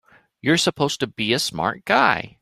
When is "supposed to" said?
0.57-1.07